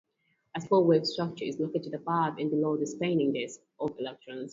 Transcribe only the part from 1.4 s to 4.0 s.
is located above and below the spinning disk of